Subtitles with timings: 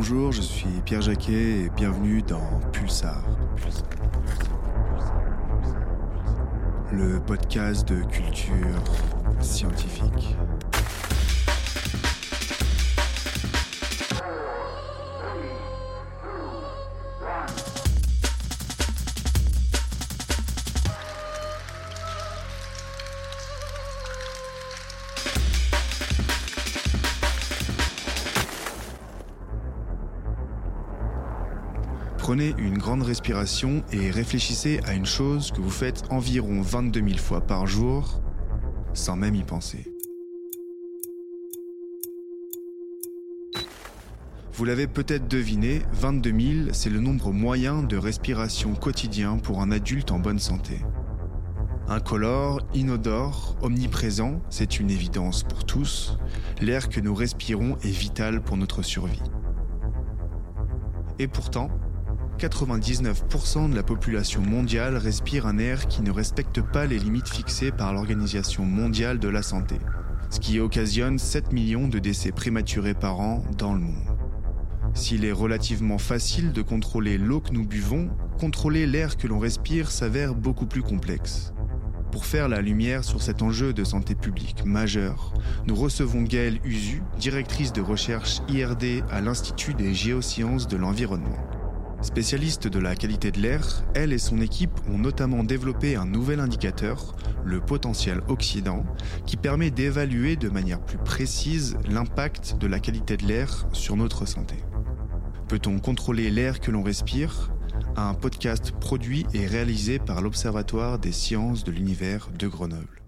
[0.00, 3.20] Bonjour, je suis Pierre Jacquet et bienvenue dans Pulsar.
[6.92, 8.84] Le podcast de culture
[9.40, 10.36] scientifique.
[32.38, 37.18] Prenez une grande respiration et réfléchissez à une chose que vous faites environ 22 000
[37.18, 38.20] fois par jour
[38.94, 39.92] sans même y penser.
[44.52, 49.72] Vous l'avez peut-être deviné, 22 000, c'est le nombre moyen de respiration quotidien pour un
[49.72, 50.78] adulte en bonne santé.
[51.88, 56.16] Incolore, inodore, omniprésent, c'est une évidence pour tous,
[56.60, 59.24] l'air que nous respirons est vital pour notre survie.
[61.18, 61.68] Et pourtant,
[62.38, 67.72] 99% de la population mondiale respire un air qui ne respecte pas les limites fixées
[67.72, 69.76] par l'Organisation mondiale de la santé,
[70.30, 74.16] ce qui occasionne 7 millions de décès prématurés par an dans le monde.
[74.94, 79.90] S'il est relativement facile de contrôler l'eau que nous buvons, contrôler l'air que l'on respire
[79.90, 81.52] s'avère beaucoup plus complexe.
[82.12, 85.34] Pour faire la lumière sur cet enjeu de santé publique majeur,
[85.66, 91.57] nous recevons Gaëlle Usu, directrice de recherche IRD à l'Institut des géosciences de l'environnement.
[92.00, 96.38] Spécialiste de la qualité de l'air, elle et son équipe ont notamment développé un nouvel
[96.38, 98.84] indicateur, le potentiel oxydant,
[99.26, 104.26] qui permet d'évaluer de manière plus précise l'impact de la qualité de l'air sur notre
[104.26, 104.54] santé.
[105.48, 107.50] Peut-on contrôler l'air que l'on respire?
[107.96, 113.02] Un podcast produit et réalisé par l'Observatoire des sciences de l'univers de Grenoble.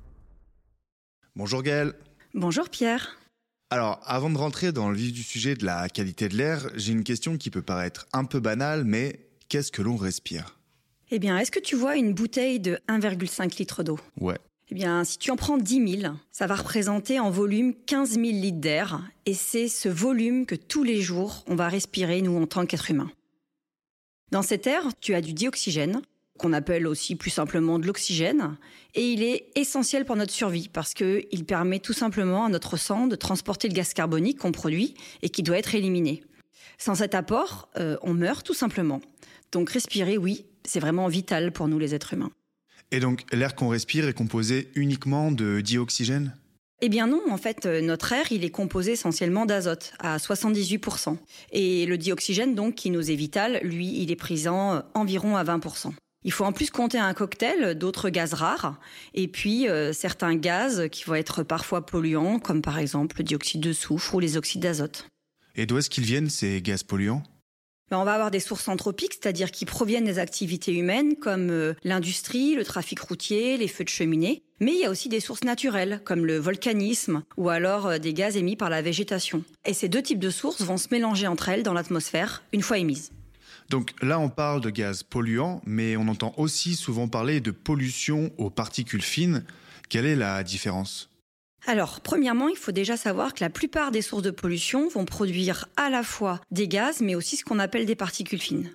[1.36, 1.94] Bonjour Gaëlle.
[2.34, 3.16] Bonjour Pierre.
[3.72, 6.90] Alors, avant de rentrer dans le vif du sujet de la qualité de l'air, j'ai
[6.90, 10.58] une question qui peut paraître un peu banale, mais qu'est-ce que l'on respire?
[11.12, 14.00] Eh bien, est-ce que tu vois une bouteille de 1,5 litre d'eau?
[14.20, 14.38] Ouais.
[14.70, 18.22] Eh bien, si tu en prends 10 000, ça va représenter en volume 15 000
[18.24, 22.46] litres d'air, et c'est ce volume que tous les jours on va respirer, nous, en
[22.46, 23.12] tant qu'êtres humains.
[24.32, 26.02] Dans cet air, tu as du dioxygène,
[26.40, 28.56] qu'on appelle aussi plus simplement de l'oxygène,
[28.94, 33.06] et il est essentiel pour notre survie parce qu'il permet tout simplement à notre sang
[33.06, 36.22] de transporter le gaz carbonique qu'on produit et qui doit être éliminé.
[36.78, 39.00] Sans cet apport, euh, on meurt tout simplement.
[39.52, 42.30] Donc respirer, oui, c'est vraiment vital pour nous les êtres humains.
[42.90, 46.34] Et donc l'air qu'on respire est composé uniquement de dioxygène?
[46.82, 51.18] Eh bien non, en fait, euh, notre air, il est composé essentiellement d'azote, à 78%.
[51.52, 55.44] Et le dioxygène, donc, qui nous est vital, lui, il est présent euh, environ à
[55.44, 55.92] 20%.
[56.22, 58.78] Il faut en plus compter un cocktail d'autres gaz rares
[59.14, 63.62] et puis euh, certains gaz qui vont être parfois polluants, comme par exemple le dioxyde
[63.62, 65.06] de soufre ou les oxydes d'azote.
[65.56, 67.22] Et d'où est-ce qu'ils viennent ces gaz polluants?
[67.90, 71.74] Ben, on va avoir des sources anthropiques, c'est-à-dire qui proviennent des activités humaines comme euh,
[71.82, 74.44] l'industrie, le trafic routier, les feux de cheminée.
[74.60, 78.14] Mais il y a aussi des sources naturelles comme le volcanisme ou alors euh, des
[78.14, 79.42] gaz émis par la végétation.
[79.64, 82.78] Et ces deux types de sources vont se mélanger entre elles dans l'atmosphère une fois
[82.78, 83.10] émises.
[83.70, 88.32] Donc là, on parle de gaz polluants, mais on entend aussi souvent parler de pollution
[88.36, 89.44] aux particules fines.
[89.88, 91.08] Quelle est la différence?
[91.66, 95.68] Alors, premièrement, il faut déjà savoir que la plupart des sources de pollution vont produire
[95.76, 98.72] à la fois des gaz, mais aussi ce qu'on appelle des particules fines.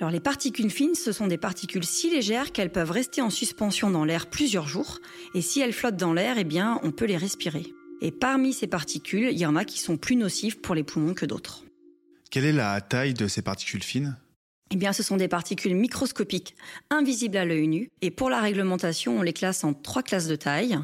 [0.00, 3.90] Alors, les particules fines, ce sont des particules si légères qu'elles peuvent rester en suspension
[3.90, 4.98] dans l'air plusieurs jours,
[5.36, 7.72] et si elles flottent dans l'air, eh bien, on peut les respirer.
[8.00, 11.14] Et parmi ces particules, il y en a qui sont plus nocives pour les poumons
[11.14, 11.62] que d'autres.
[12.32, 14.16] Quelle est la taille de ces particules fines?
[14.70, 16.56] Eh bien, ce sont des particules microscopiques,
[16.88, 17.90] invisibles à l'œil nu.
[18.00, 20.78] Et pour la réglementation, on les classe en trois classes de taille.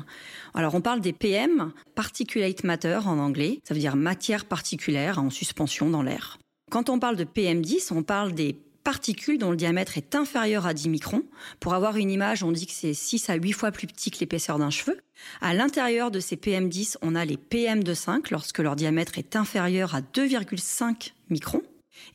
[0.53, 3.61] Alors, on parle des PM, particulate matter en anglais.
[3.67, 6.37] Ça veut dire matière particulière en suspension dans l'air.
[6.71, 8.55] Quand on parle de PM10, on parle des
[8.85, 11.23] particules dont le diamètre est inférieur à 10 microns.
[11.61, 14.19] Pour avoir une image, on dit que c'est 6 à 8 fois plus petit que
[14.21, 14.99] l'épaisseur d'un cheveu.
[15.41, 20.03] À l'intérieur de ces PM10, on a les PM2,5 lorsque leur diamètre est inférieur à
[20.03, 21.63] 2,5 microns.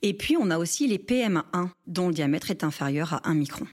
[0.01, 3.67] Et puis, on a aussi les PM1 dont le diamètre est inférieur à 1 micron.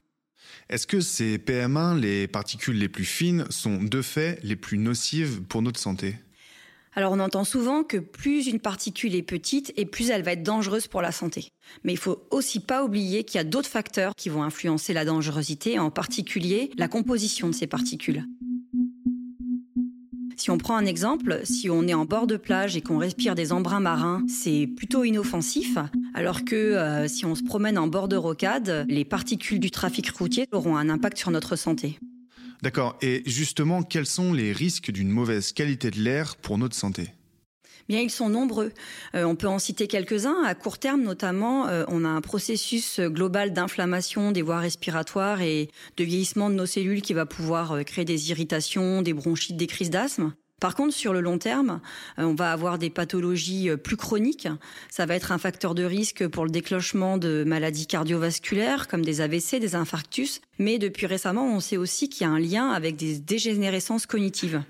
[0.69, 5.41] Est-ce que ces PM1, les particules les plus fines, sont de fait les plus nocives
[5.43, 6.15] pour notre santé?
[6.93, 10.43] Alors on entend souvent que plus une particule est petite et plus elle va être
[10.43, 11.47] dangereuse pour la santé.
[11.85, 15.05] Mais il faut aussi pas oublier qu'il y a d'autres facteurs qui vont influencer la
[15.05, 18.25] dangerosité, en particulier la composition de ces particules.
[20.41, 23.35] Si on prend un exemple, si on est en bord de plage et qu'on respire
[23.35, 25.77] des embruns marins, c'est plutôt inoffensif,
[26.15, 30.09] alors que euh, si on se promène en bord de rocade, les particules du trafic
[30.09, 31.99] routier auront un impact sur notre santé.
[32.63, 32.97] D'accord.
[33.03, 37.13] Et justement, quels sont les risques d'une mauvaise qualité de l'air pour notre santé?
[37.99, 38.71] Ils sont nombreux.
[39.15, 40.43] Euh, on peut en citer quelques-uns.
[40.43, 45.69] À court terme, notamment, euh, on a un processus global d'inflammation des voies respiratoires et
[45.97, 49.67] de vieillissement de nos cellules qui va pouvoir euh, créer des irritations, des bronchites, des
[49.67, 50.33] crises d'asthme.
[50.61, 51.81] Par contre, sur le long terme,
[52.19, 54.47] on va avoir des pathologies plus chroniques.
[54.91, 59.21] Ça va être un facteur de risque pour le déclenchement de maladies cardiovasculaires comme des
[59.21, 60.39] AVC, des infarctus.
[60.59, 64.61] Mais depuis récemment, on sait aussi qu'il y a un lien avec des dégénérescences cognitives.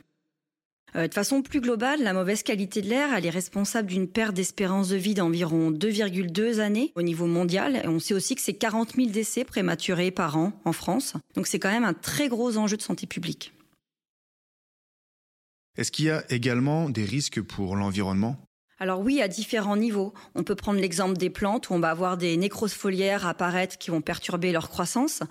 [0.96, 4.90] Euh, de façon plus globale, la mauvaise qualité de l'air, est responsable d'une perte d'espérance
[4.90, 7.82] de vie d'environ 2,2 années au niveau mondial.
[7.84, 11.14] Et on sait aussi que c'est 40 000 décès prématurés par an en France.
[11.36, 13.54] Donc c'est quand même un très gros enjeu de santé publique.
[15.78, 18.38] Est-ce qu'il y a également des risques pour l'environnement?
[18.82, 20.12] Alors oui, à différents niveaux.
[20.34, 23.92] On peut prendre l'exemple des plantes où on va avoir des nécroses foliaires apparaître qui
[23.92, 25.22] vont perturber leur croissance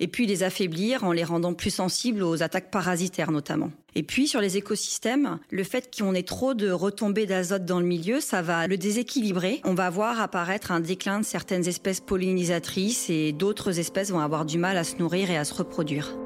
[0.00, 3.70] et puis les affaiblir en les rendant plus sensibles aux attaques parasitaires notamment.
[3.94, 7.84] Et puis sur les écosystèmes, le fait qu'on ait trop de retombées d'azote dans le
[7.84, 9.60] milieu, ça va le déséquilibrer.
[9.64, 14.46] On va voir apparaître un déclin de certaines espèces pollinisatrices et d'autres espèces vont avoir
[14.46, 16.16] du mal à se nourrir et à se reproduire.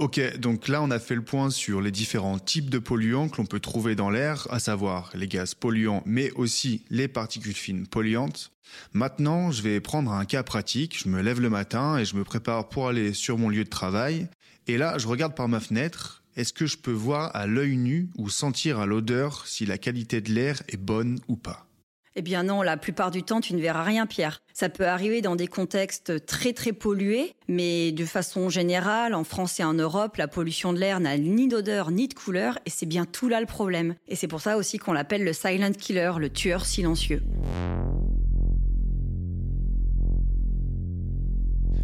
[0.00, 3.36] Ok, donc là on a fait le point sur les différents types de polluants que
[3.36, 7.86] l'on peut trouver dans l'air, à savoir les gaz polluants, mais aussi les particules fines
[7.86, 8.50] polluantes.
[8.94, 10.98] Maintenant, je vais prendre un cas pratique.
[10.98, 13.68] Je me lève le matin et je me prépare pour aller sur mon lieu de
[13.68, 14.28] travail.
[14.68, 16.22] Et là, je regarde par ma fenêtre.
[16.34, 20.22] Est-ce que je peux voir à l'œil nu ou sentir à l'odeur si la qualité
[20.22, 21.69] de l'air est bonne ou pas?
[22.16, 24.42] Eh bien non, la plupart du temps, tu ne verras rien, Pierre.
[24.52, 29.60] Ça peut arriver dans des contextes très très pollués, mais de façon générale, en France
[29.60, 32.86] et en Europe, la pollution de l'air n'a ni d'odeur ni de couleur, et c'est
[32.86, 33.94] bien tout là le problème.
[34.08, 37.22] Et c'est pour ça aussi qu'on l'appelle le silent killer, le tueur silencieux.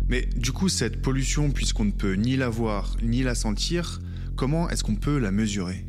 [0.09, 4.01] Mais du coup, cette pollution, puisqu'on ne peut ni la voir ni la sentir,
[4.37, 5.85] comment est-ce qu'on peut la mesurer?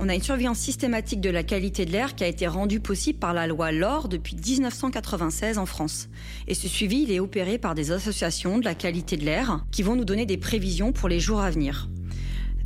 [0.00, 3.18] On a une surveillance systématique de la qualité de l'air qui a été rendue possible
[3.18, 6.08] par la loi LOR depuis 1996 en France.
[6.46, 9.82] Et ce suivi, il est opéré par des associations de la qualité de l'air qui
[9.82, 11.88] vont nous donner des prévisions pour les jours à venir.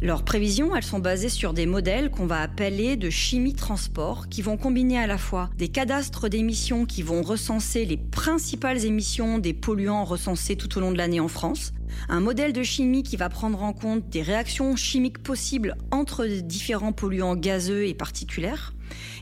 [0.03, 4.43] Leurs prévisions, elles sont basées sur des modèles qu'on va appeler de chimie transport, qui
[4.43, 9.53] vont combiner à la fois des cadastres d'émissions qui vont recenser les principales émissions des
[9.55, 11.73] polluants recensés tout au long de l'année en France,
[12.09, 16.93] un modèle de chimie qui va prendre en compte des réactions chimiques possibles entre différents
[16.93, 18.75] polluants gazeux et particulaires,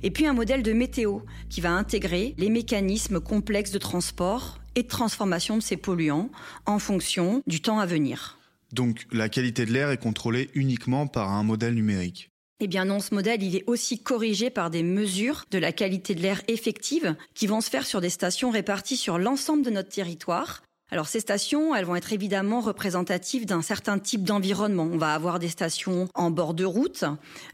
[0.02, 4.82] et puis un modèle de météo qui va intégrer les mécanismes complexes de transport et
[4.82, 6.30] de transformation de ces polluants
[6.66, 8.38] en fonction du temps à venir.
[8.72, 12.30] Donc la qualité de l'air est contrôlée uniquement par un modèle numérique
[12.62, 16.14] eh bien non, ce modèle, il est aussi corrigé par des mesures de la qualité
[16.14, 19.88] de l'air effective qui vont se faire sur des stations réparties sur l'ensemble de notre
[19.88, 24.88] territoire alors ces stations, elles vont être évidemment représentatives d'un certain type d'environnement.
[24.92, 27.04] On va avoir des stations en bord de route,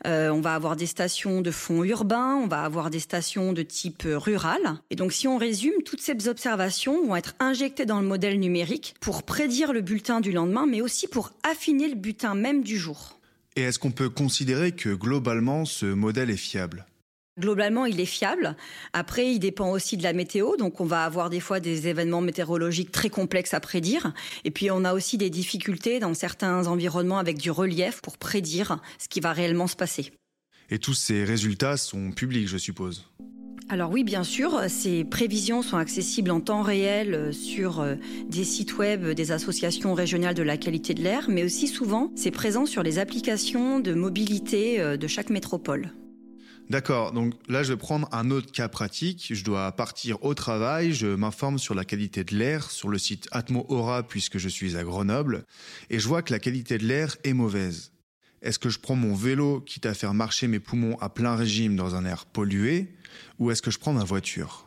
[0.06, 3.62] euh, on va avoir des stations de fond urbain, on va avoir des stations de
[3.62, 4.61] type rural.
[4.91, 8.94] Et donc si on résume, toutes ces observations vont être injectées dans le modèle numérique
[9.00, 13.19] pour prédire le bulletin du lendemain, mais aussi pour affiner le bulletin même du jour.
[13.56, 16.85] Et est-ce qu'on peut considérer que globalement ce modèle est fiable?
[17.38, 18.56] Globalement, il est fiable.
[18.94, 20.56] Après, il dépend aussi de la météo.
[20.56, 24.15] Donc, on va avoir des fois des événements météorologiques très complexes à prédire.
[24.44, 28.78] Et puis, on a aussi des difficultés dans certains environnements avec du relief pour prédire
[28.99, 30.12] ce qui va réellement se passer.
[30.71, 33.07] Et tous ces résultats sont publics, je suppose
[33.69, 37.97] alors oui, bien sûr, ces prévisions sont accessibles en temps réel sur euh,
[38.28, 42.31] des sites web des associations régionales de la qualité de l'air, mais aussi souvent, c'est
[42.31, 45.90] présent sur les applications de mobilité euh, de chaque métropole.
[46.68, 49.28] D'accord, donc là je vais prendre un autre cas pratique.
[49.30, 53.28] Je dois partir au travail, je m'informe sur la qualité de l'air sur le site
[53.30, 55.44] Atmo Aura puisque je suis à Grenoble
[55.90, 57.92] et je vois que la qualité de l'air est mauvaise.
[58.42, 61.76] Est-ce que je prends mon vélo quitte à faire marcher mes poumons à plein régime
[61.76, 62.88] dans un air pollué
[63.38, 64.66] ou est-ce que je prends ma voiture?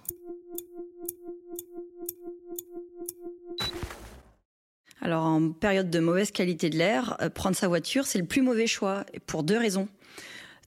[5.01, 8.41] Alors en période de mauvaise qualité de l'air, euh, prendre sa voiture, c'est le plus
[8.41, 9.89] mauvais choix pour deux raisons.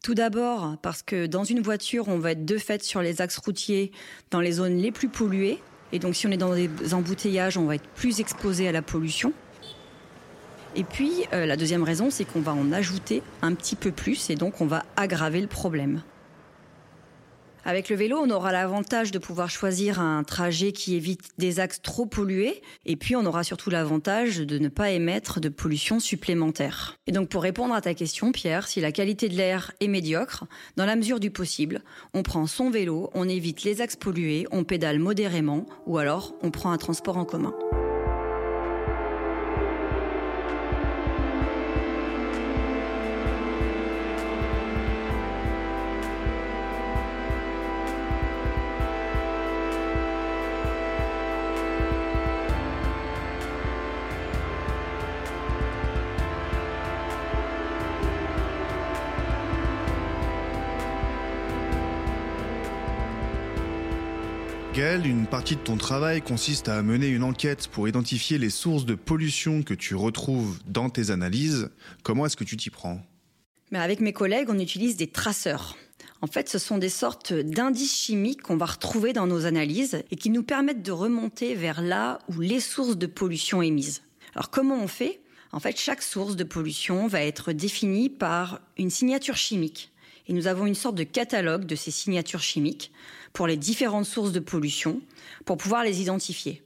[0.02, 3.38] Tout d'abord parce que dans une voiture, on va être de fait sur les axes
[3.38, 3.92] routiers
[4.32, 5.60] dans les zones les plus polluées.
[5.92, 8.82] Et donc si on est dans des embouteillages, on va être plus exposé à la
[8.82, 9.32] pollution.
[10.74, 14.28] Et puis euh, la deuxième raison, c'est qu'on va en ajouter un petit peu plus
[14.28, 16.02] et donc on va aggraver le problème.
[17.64, 21.80] Avec le vélo, on aura l'avantage de pouvoir choisir un trajet qui évite des axes
[21.80, 26.98] trop pollués et puis on aura surtout l'avantage de ne pas émettre de pollution supplémentaire.
[27.06, 30.44] Et donc pour répondre à ta question, Pierre, si la qualité de l'air est médiocre,
[30.76, 31.82] dans la mesure du possible,
[32.14, 36.50] on prend son vélo, on évite les axes pollués, on pédale modérément ou alors on
[36.50, 37.54] prend un transport en commun.
[64.82, 68.96] Une partie de ton travail consiste à mener une enquête pour identifier les sources de
[68.96, 71.70] pollution que tu retrouves dans tes analyses.
[72.02, 73.00] Comment est-ce que tu t'y prends?
[73.70, 75.76] Mais Avec mes collègues, on utilise des traceurs.
[76.20, 80.16] En fait, ce sont des sortes d'indices chimiques qu'on va retrouver dans nos analyses et
[80.16, 84.02] qui nous permettent de remonter vers là où les sources de pollution émises.
[84.34, 85.20] Alors comment on fait?
[85.52, 89.91] En fait, chaque source de pollution va être définie par une signature chimique.
[90.32, 92.90] Et nous avons une sorte de catalogue de ces signatures chimiques
[93.34, 95.02] pour les différentes sources de pollution
[95.44, 96.62] pour pouvoir les identifier.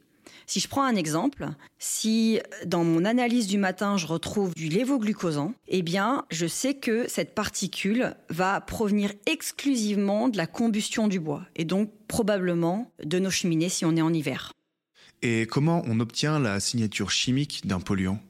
[0.47, 1.49] Si je prends un exemple,
[1.81, 7.09] si dans mon analyse du matin je retrouve du lévoglucosant, eh bien, je sais que
[7.09, 13.31] cette particule va provenir exclusivement de la combustion du bois et donc probablement de nos
[13.31, 14.53] cheminées si on est en hiver.
[15.23, 18.21] Et comment on obtient la signature chimique d'un polluant?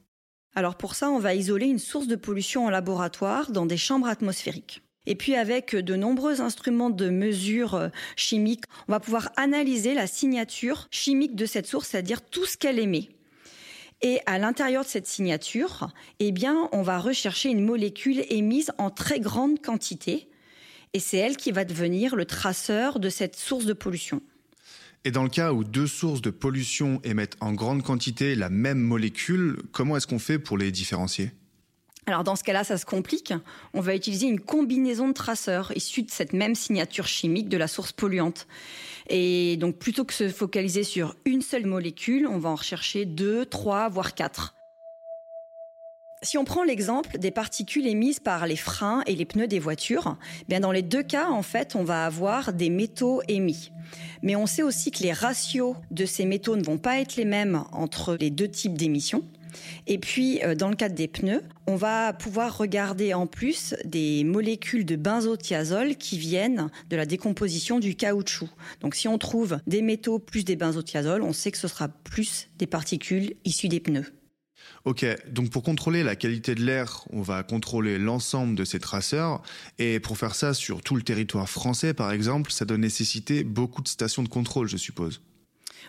[0.54, 4.08] Alors pour ça, on va isoler une source de pollution en laboratoire dans des chambres
[4.08, 4.80] atmosphériques.
[5.06, 10.06] Et puis avec de nombreux instruments de mesure euh, chimiques, on va pouvoir analyser la
[10.06, 13.08] signature chimique de cette source, c'est-à-dire tout ce qu'elle émet.
[14.02, 18.90] Et à l'intérieur de cette signature, eh bien, on va rechercher une molécule émise en
[18.90, 20.28] très grande quantité.
[20.92, 24.20] Et c'est elle qui va devenir le traceur de cette source de pollution.
[25.04, 28.80] Et dans le cas où deux sources de pollution émettent en grande quantité la même
[28.80, 31.30] molécule, comment est-ce qu'on fait pour les différencier?
[32.06, 33.34] Alors dans ce cas-là, ça se complique.
[33.74, 37.66] On va utiliser une combinaison de traceurs issus de cette même signature chimique de la
[37.66, 38.46] source polluante.
[39.08, 43.44] Et donc plutôt que se focaliser sur une seule molécule, on va en rechercher deux,
[43.44, 44.54] trois, voire quatre.
[46.22, 50.16] Si on prend l'exemple des particules émises par les freins et les pneus des voitures,
[50.48, 53.70] bien dans les deux cas, en fait, on va avoir des métaux émis.
[54.22, 57.26] Mais on sait aussi que les ratios de ces métaux ne vont pas être les
[57.26, 59.24] mêmes entre les deux types d'émissions.
[59.86, 64.24] Et puis, euh, dans le cadre des pneus, on va pouvoir regarder en plus des
[64.24, 68.48] molécules de benzothiazole qui viennent de la décomposition du caoutchouc.
[68.80, 72.48] Donc, si on trouve des métaux plus des benzothiazoles, on sait que ce sera plus
[72.58, 74.12] des particules issues des pneus.
[74.84, 79.42] Ok, donc pour contrôler la qualité de l'air, on va contrôler l'ensemble de ces traceurs.
[79.78, 83.82] Et pour faire ça sur tout le territoire français, par exemple, ça doit nécessiter beaucoup
[83.82, 85.20] de stations de contrôle, je suppose.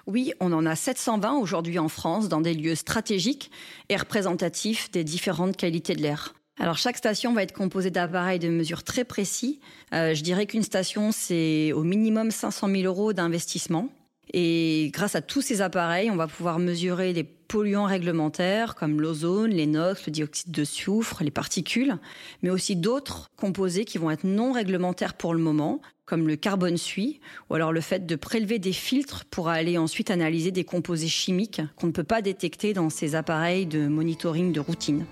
[0.07, 3.51] Oui, on en a 720 aujourd'hui en France dans des lieux stratégiques
[3.89, 6.33] et représentatifs des différentes qualités de l'air.
[6.59, 9.59] Alors chaque station va être composée d'appareils de mesure très précis.
[9.93, 13.89] Euh, je dirais qu'une station, c'est au minimum 500 000 euros d'investissement.
[14.33, 19.51] Et grâce à tous ces appareils, on va pouvoir mesurer les polluants réglementaires comme l'ozone,
[19.51, 21.97] les NOx, le dioxyde de soufre, les particules,
[22.41, 26.77] mais aussi d'autres composés qui vont être non réglementaires pour le moment, comme le carbone
[26.77, 27.19] suie,
[27.49, 31.61] ou alors le fait de prélever des filtres pour aller ensuite analyser des composés chimiques
[31.77, 35.05] qu'on ne peut pas détecter dans ces appareils de monitoring de routine.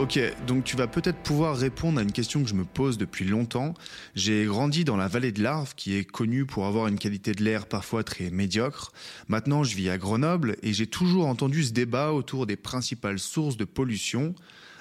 [0.00, 3.26] Ok, donc tu vas peut-être pouvoir répondre à une question que je me pose depuis
[3.26, 3.74] longtemps.
[4.14, 7.44] J'ai grandi dans la vallée de l'Arve, qui est connue pour avoir une qualité de
[7.44, 8.92] l'air parfois très médiocre.
[9.28, 13.58] Maintenant, je vis à Grenoble et j'ai toujours entendu ce débat autour des principales sources
[13.58, 14.34] de pollution.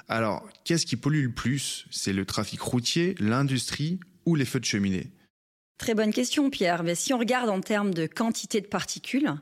[0.08, 1.86] Alors, qu'est-ce qui pollue le plus?
[1.92, 5.12] C'est le trafic routier, l'industrie ou les feux de cheminée?
[5.80, 6.84] Très bonne question, Pierre.
[6.84, 9.34] Mais si on regarde en termes de quantité de particules,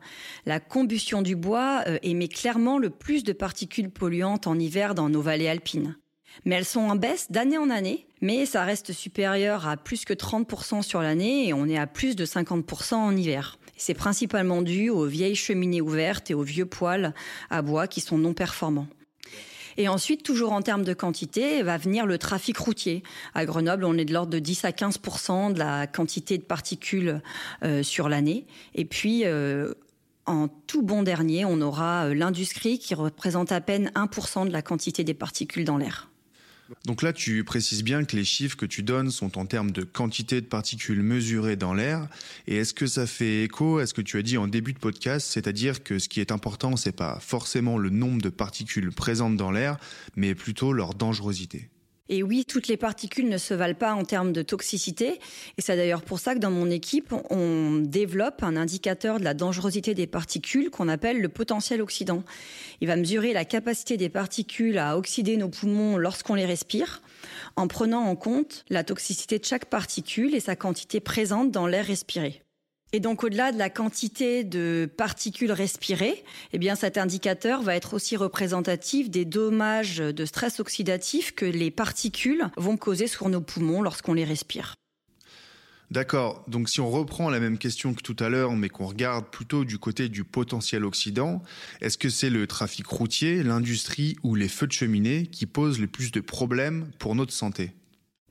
[0.45, 5.09] la combustion du bois euh, émet clairement le plus de particules polluantes en hiver dans
[5.09, 5.97] nos vallées alpines.
[6.45, 10.13] Mais elles sont en baisse d'année en année, mais ça reste supérieur à plus que
[10.13, 13.57] 30% sur l'année et on est à plus de 50% en hiver.
[13.75, 17.15] C'est principalement dû aux vieilles cheminées ouvertes et aux vieux poêles
[17.49, 18.87] à bois qui sont non performants.
[19.77, 23.03] Et ensuite, toujours en termes de quantité, va venir le trafic routier.
[23.35, 24.99] À Grenoble, on est de l'ordre de 10 à 15
[25.53, 27.21] de la quantité de particules
[27.63, 28.45] euh, sur l'année.
[28.73, 29.73] Et puis, euh,
[30.25, 34.61] en tout bon dernier, on aura euh, l'industrie qui représente à peine 1% de la
[34.61, 36.09] quantité des particules dans l'air.
[36.85, 39.83] Donc là, tu précises bien que les chiffres que tu donnes sont en termes de
[39.83, 42.07] quantité de particules mesurées dans l'air.
[42.47, 44.79] Et est-ce que ça fait écho à ce que tu as dit en début de
[44.79, 49.37] podcast, c'est-à-dire que ce qui est important, c'est pas forcément le nombre de particules présentes
[49.37, 49.77] dans l'air,
[50.15, 51.69] mais plutôt leur dangerosité.
[52.09, 55.19] Et oui, toutes les particules ne se valent pas en termes de toxicité.
[55.57, 59.33] Et c'est d'ailleurs pour ça que dans mon équipe, on développe un indicateur de la
[59.33, 62.23] dangerosité des particules qu'on appelle le potentiel oxydant.
[62.81, 67.01] Il va mesurer la capacité des particules à oxyder nos poumons lorsqu'on les respire,
[67.55, 71.85] en prenant en compte la toxicité de chaque particule et sa quantité présente dans l'air
[71.85, 72.41] respiré.
[72.93, 78.15] Et donc, au-delà de la quantité de particules respirées, eh cet indicateur va être aussi
[78.15, 84.13] représentatif des dommages de stress oxydatif que les particules vont causer sur nos poumons lorsqu'on
[84.13, 84.75] les respire.
[85.89, 86.43] D'accord.
[86.47, 89.63] Donc, si on reprend la même question que tout à l'heure, mais qu'on regarde plutôt
[89.63, 91.41] du côté du potentiel oxydant,
[91.79, 95.87] est-ce que c'est le trafic routier, l'industrie ou les feux de cheminée qui posent le
[95.87, 97.71] plus de problèmes pour notre santé?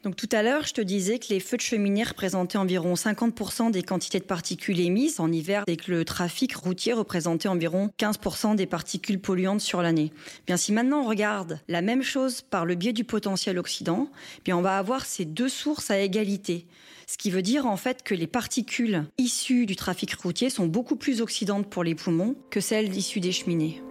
[0.03, 3.71] Donc tout à l'heure, je te disais que les feux de cheminée représentaient environ 50%
[3.71, 8.55] des quantités de particules émises en hiver et que le trafic routier représentait environ 15%
[8.55, 10.13] des particules polluantes sur l'année.
[10.47, 14.09] Bien si maintenant on regarde la même chose par le biais du potentiel oxydant,
[14.45, 16.67] bien on va avoir ces deux sources à égalité.
[17.09, 20.97] Ce qui veut dire en fait que les particules issues du trafic routier sont beaucoup
[20.97, 23.83] plus oxydantes pour les poumons que celles issues des cheminées.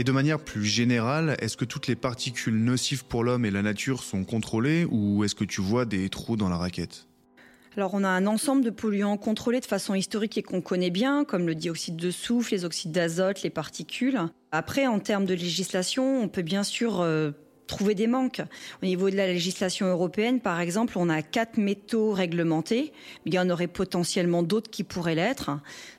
[0.00, 3.60] Et de manière plus générale, est-ce que toutes les particules nocives pour l'homme et la
[3.60, 7.06] nature sont contrôlées ou est-ce que tu vois des trous dans la raquette?
[7.76, 11.26] Alors on a un ensemble de polluants contrôlés de façon historique et qu'on connaît bien,
[11.26, 14.18] comme le dioxyde de soufre, les oxydes d'azote, les particules.
[14.52, 17.32] Après, en termes de législation, on peut bien sûr euh,
[17.70, 18.42] trouver des manques.
[18.82, 22.92] Au niveau de la législation européenne, par exemple, on a quatre métaux réglementés,
[23.24, 25.50] mais il y en aurait potentiellement d'autres qui pourraient l'être.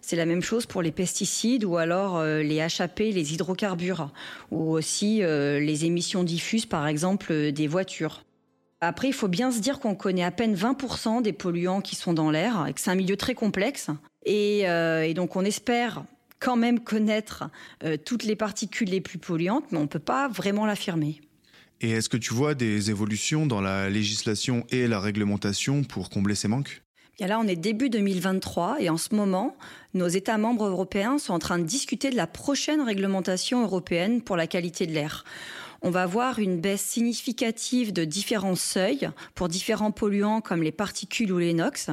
[0.01, 4.11] C'est la même chose pour les pesticides ou alors euh, les HAP, les hydrocarbures,
[4.51, 8.23] ou aussi euh, les émissions diffuses, par exemple, euh, des voitures.
[8.81, 12.13] Après, il faut bien se dire qu'on connaît à peine 20% des polluants qui sont
[12.13, 13.87] dans l'air, et que c'est un milieu très complexe.
[14.25, 16.03] Et, et donc, on espère
[16.39, 17.43] quand même connaître
[18.05, 21.21] toutes les particules les plus polluantes, mais on ne peut pas vraiment l'affirmer.
[21.83, 26.35] Et est-ce que tu vois des évolutions dans la législation et la réglementation pour combler
[26.35, 26.83] ces manques?
[27.19, 29.55] Là, on est début 2023 et en ce moment,
[29.95, 34.37] nos États membres européens sont en train de discuter de la prochaine réglementation européenne pour
[34.37, 35.23] la qualité de l'air.
[35.81, 41.31] On va voir une baisse significative de différents seuils pour différents polluants comme les particules
[41.31, 41.89] ou les NOx.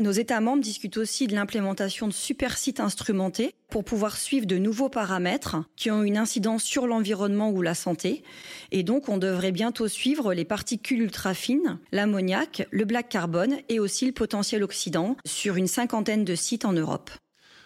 [0.00, 4.56] Nos États membres discutent aussi de l'implémentation de super sites instrumentés pour pouvoir suivre de
[4.56, 8.24] nouveaux paramètres qui ont une incidence sur l'environnement ou la santé.
[8.72, 13.78] Et donc, on devrait bientôt suivre les particules ultra fines, l'ammoniac, le black carbone et
[13.78, 17.10] aussi le potentiel oxydant sur une cinquantaine de sites en Europe.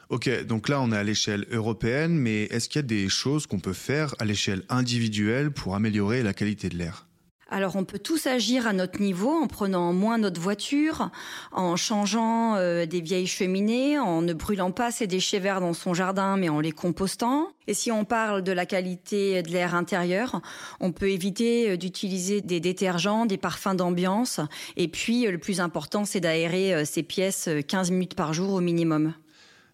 [0.09, 3.47] Ok, donc là on est à l'échelle européenne, mais est-ce qu'il y a des choses
[3.47, 7.07] qu'on peut faire à l'échelle individuelle pour améliorer la qualité de l'air?
[7.50, 11.11] Alors on peut tous agir à notre niveau en prenant moins notre voiture,
[11.52, 15.94] en changeant euh, des vieilles cheminées, en ne brûlant pas ses déchets verts dans son
[15.94, 17.48] jardin mais en les compostant.
[17.66, 20.40] Et si on parle de la qualité de l'air intérieur,
[20.80, 24.40] on peut éviter euh, d'utiliser des détergents, des parfums d'ambiance
[24.76, 28.61] et puis euh, le plus important c'est d'aérer ses pièces 15 minutes par jour au
[28.61, 29.14] minimum.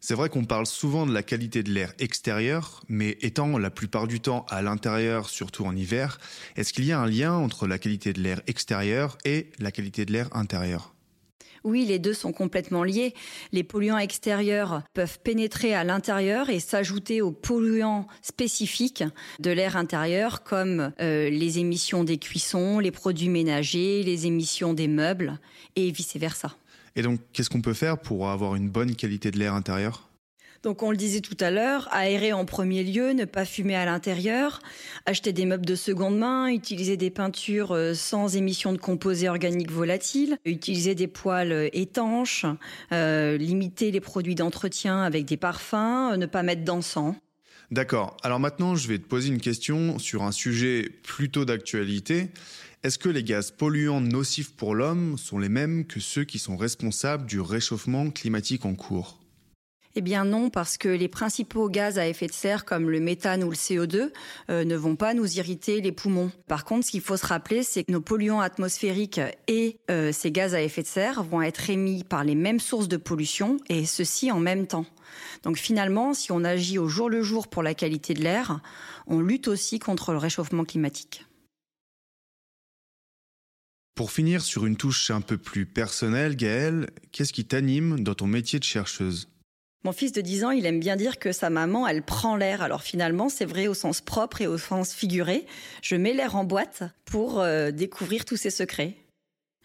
[0.02, 4.06] C'est vrai qu'on parle souvent de la qualité de l'air extérieur, mais étant la plupart
[4.06, 6.18] du temps à l'intérieur, surtout en hiver,
[6.56, 10.06] est-ce qu'il y a un lien entre la qualité de l'air extérieur et la qualité
[10.06, 10.94] de l'air intérieur?
[11.64, 13.12] Oui, les deux sont complètement liés.
[13.52, 19.04] Les polluants extérieurs peuvent pénétrer à l'intérieur et s'ajouter aux polluants spécifiques
[19.38, 24.88] de l'air intérieur, comme euh, les émissions des cuissons, les produits ménagers, les émissions des
[24.88, 25.38] meubles,
[25.76, 26.56] et vice-versa.
[26.96, 30.10] Et donc, qu'est-ce qu'on peut faire pour avoir une bonne qualité de l'air intérieur?
[30.62, 33.86] Donc on le disait tout à l'heure, aérer en premier lieu, ne pas fumer à
[33.86, 34.60] l'intérieur,
[35.06, 39.70] acheter des meubles de seconde main, utiliser des peintures euh, sans émission de composés organiques
[39.70, 42.44] volatiles, utiliser des poêles euh, étanches,
[42.92, 47.14] euh, limiter les produits d'entretien avec des parfums, ne pas mettre d'encens.
[47.70, 48.16] D'accord.
[48.22, 52.28] Alors maintenant, je vais te poser une question sur un sujet plutôt d'actualité.
[52.82, 56.56] Est-ce que les gaz polluants nocifs pour l'homme sont les mêmes que ceux qui sont
[56.56, 59.18] responsables du réchauffement climatique en cours?
[59.96, 63.44] Eh bien non, parce que les principaux gaz à effet de serre comme le méthane
[63.44, 64.10] ou le CO2
[64.48, 66.32] euh, ne vont pas nous irriter les poumons.
[66.48, 70.32] Par contre, ce qu'il faut se rappeler, c'est que nos polluants atmosphériques et euh, ces
[70.32, 73.84] gaz à effet de serre vont être émis par les mêmes sources de pollution et
[73.84, 74.86] ceci en même temps.
[75.42, 78.60] Donc finalement, si on agit au jour le jour pour la qualité de l'air,
[79.06, 81.26] on lutte aussi contre le réchauffement climatique.
[84.00, 88.26] Pour finir sur une touche un peu plus personnelle, Gaëlle, qu'est-ce qui t'anime dans ton
[88.26, 89.28] métier de chercheuse?
[89.84, 92.62] Mon fils de 10 ans, il aime bien dire que sa maman, elle prend l'air.
[92.62, 95.44] Alors finalement, c'est vrai au sens propre et au sens figuré.
[95.82, 98.96] Je mets l'air en boîte pour euh, découvrir tous ses secrets.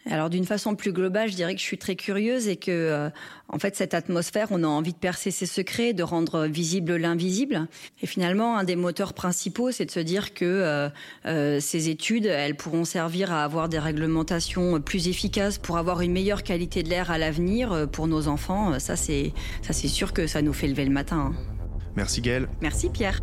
[0.08, 3.10] Alors d'une façon plus globale, je dirais que je suis très curieuse et que euh,
[3.48, 7.66] en fait cette atmosphère, on a envie de percer ses secrets, de rendre visible l'invisible.
[8.02, 10.88] Et finalement, un des moteurs principaux, c'est de se dire que euh,
[11.26, 16.12] euh, ces études, elles pourront servir à avoir des réglementations plus efficaces pour avoir une
[16.12, 18.78] meilleure qualité de l'air à l'avenir pour nos enfants.
[18.78, 21.32] Ça c'est ça c'est sûr que ça nous fait lever le matin.
[21.32, 21.56] Hein.
[21.96, 22.48] Merci Gaëlle.
[22.60, 23.20] Merci Pierre.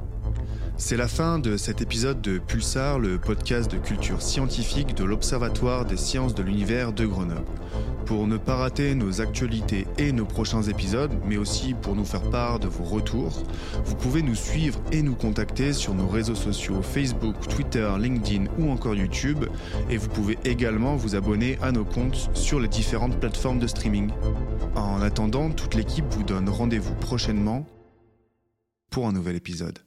[0.76, 5.86] C'est la fin de cet épisode de Pulsar, le podcast de culture scientifique de l'Observatoire
[5.86, 7.46] des sciences de l'univers de Grenoble.
[8.08, 12.28] Pour ne pas rater nos actualités et nos prochains épisodes, mais aussi pour nous faire
[12.30, 13.44] part de vos retours,
[13.86, 18.72] vous pouvez nous suivre et nous contacter sur nos réseaux sociaux Facebook, Twitter, LinkedIn ou
[18.72, 19.46] encore YouTube.
[19.92, 24.10] Et vous pouvez également vous abonner à nos comptes sur les différentes plateformes de streaming.
[24.76, 27.66] En attendant, toute l'équipe vous donne rendez-vous prochainement
[28.90, 29.80] pour un nouvel épisode.